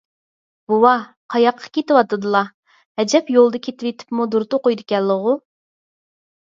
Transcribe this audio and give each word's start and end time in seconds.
بوۋا، 0.71 0.93
قاياققا 1.33 1.69
كېتىۋاتىدىلا؟ 1.79 2.43
ئەجەب 3.05 3.33
يولدا 3.37 3.63
كېتىۋېتىپمۇ 3.69 4.29
دۇرۇت 4.35 4.59
ئوقۇيدىكەنلىغۇ؟ 4.61 5.41